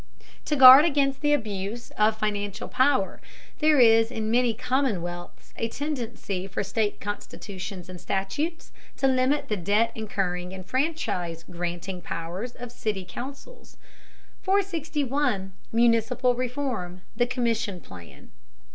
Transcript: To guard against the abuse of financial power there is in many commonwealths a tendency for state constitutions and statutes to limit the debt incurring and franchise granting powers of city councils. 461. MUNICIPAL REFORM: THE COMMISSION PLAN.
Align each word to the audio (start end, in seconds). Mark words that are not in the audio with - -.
To 0.45 0.55
guard 0.55 0.83
against 0.83 1.21
the 1.21 1.31
abuse 1.31 1.91
of 1.91 2.17
financial 2.17 2.67
power 2.67 3.21
there 3.59 3.79
is 3.79 4.09
in 4.09 4.31
many 4.31 4.51
commonwealths 4.51 5.53
a 5.57 5.67
tendency 5.67 6.47
for 6.47 6.63
state 6.63 6.99
constitutions 6.99 7.87
and 7.87 8.01
statutes 8.01 8.71
to 8.97 9.05
limit 9.07 9.47
the 9.47 9.57
debt 9.57 9.91
incurring 9.93 10.53
and 10.53 10.65
franchise 10.65 11.45
granting 11.47 12.01
powers 12.01 12.53
of 12.53 12.71
city 12.71 13.05
councils. 13.07 13.77
461. 14.41 15.53
MUNICIPAL 15.71 16.33
REFORM: 16.33 17.01
THE 17.15 17.27
COMMISSION 17.27 17.81
PLAN. 17.81 18.31